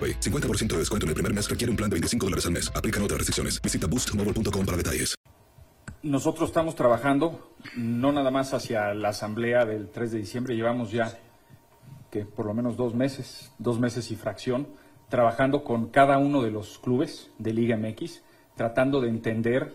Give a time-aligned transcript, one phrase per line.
[0.00, 0.20] AroPay.
[0.20, 2.72] 50% de descuento en el primer mes requiere un plan de 25 dólares al mes.
[2.74, 3.60] Aplican otras restricciones.
[3.60, 5.14] Visita boostmobile.com para detalles.
[6.02, 11.18] Nosotros estamos trabajando no nada más hacia la asamblea del 3 de diciembre, llevamos ya
[12.10, 14.66] que por lo menos dos meses, dos meses y fracción,
[15.10, 18.22] trabajando con cada uno de los clubes de Liga MX,
[18.56, 19.74] tratando de entender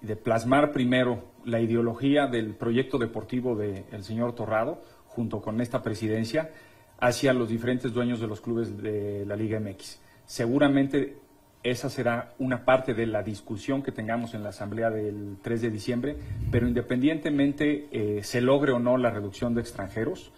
[0.00, 5.82] y de plasmar primero la ideología del proyecto deportivo del señor Torrado, junto con esta
[5.82, 6.52] presidencia,
[6.98, 10.00] hacia los diferentes dueños de los clubes de la Liga MX.
[10.26, 11.18] Seguramente
[11.62, 15.70] esa será una parte de la discusión que tengamos en la asamblea del 3 de
[15.70, 16.16] diciembre,
[16.50, 20.30] pero independientemente eh, se logre o no la reducción de extranjeros,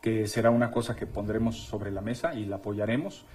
[0.00, 3.26] que será una cosa que pondremos sobre la mesa y la apoyaremos,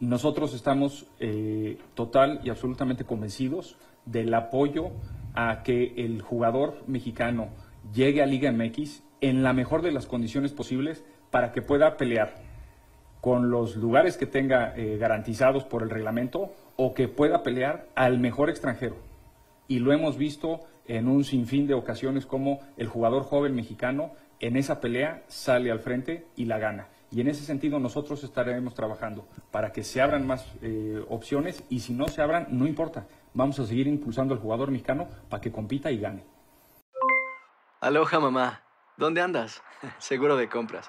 [0.00, 4.90] nosotros estamos eh, total y absolutamente convencidos del apoyo
[5.34, 7.48] a que el jugador mexicano
[7.94, 12.32] llegue a Liga MX en la mejor de las condiciones posibles para que pueda pelear
[13.20, 18.20] con los lugares que tenga eh, garantizados por el reglamento o que pueda pelear al
[18.20, 18.94] mejor extranjero.
[19.66, 24.56] Y lo hemos visto en un sinfín de ocasiones como el jugador joven mexicano en
[24.56, 26.86] esa pelea sale al frente y la gana.
[27.10, 31.80] Y en ese sentido nosotros estaremos trabajando para que se abran más eh, opciones y
[31.80, 33.08] si no se abran, no importa.
[33.32, 36.24] Vamos a seguir impulsando al jugador mexicano para que compita y gane.
[37.80, 38.62] Aloha mamá.
[38.96, 39.60] ¿Dónde andas?
[39.98, 40.88] Seguro de compras.